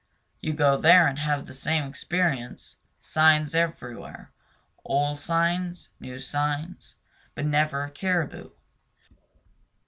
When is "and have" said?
1.05-1.45